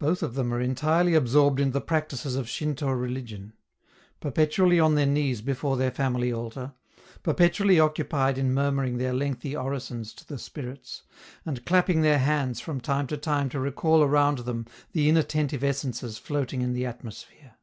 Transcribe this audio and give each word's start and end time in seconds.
Both 0.00 0.24
of 0.24 0.34
them 0.34 0.52
are 0.52 0.60
entirely 0.60 1.14
absorbed 1.14 1.60
in 1.60 1.70
the 1.70 1.80
practices 1.80 2.34
of 2.34 2.48
Shinto 2.48 2.90
religion: 2.90 3.52
perpetually 4.18 4.80
on 4.80 4.96
their 4.96 5.06
knees 5.06 5.42
before 5.42 5.76
their 5.76 5.92
family 5.92 6.32
altar, 6.32 6.72
perpetually 7.22 7.78
occupied 7.78 8.36
in 8.36 8.52
murmuring 8.52 8.98
their 8.98 9.12
lengthy 9.12 9.54
orisons 9.54 10.12
to 10.14 10.26
the 10.26 10.38
spirits, 10.38 11.04
and 11.46 11.64
clapping 11.64 12.00
their 12.00 12.18
hands 12.18 12.58
from 12.60 12.80
time 12.80 13.06
to 13.06 13.16
time 13.16 13.48
to 13.50 13.60
recall 13.60 14.02
around 14.02 14.38
them 14.38 14.66
the 14.90 15.08
inattentive 15.08 15.62
essences 15.62 16.18
floating 16.18 16.60
in 16.60 16.72
the 16.72 16.84
atmosphere. 16.84 17.54